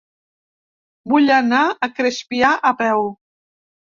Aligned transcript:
Vull 1.11 1.33
anar 1.35 1.59
a 1.69 1.89
Crespià 1.99 2.51
a 2.71 2.75
peu. 2.83 3.05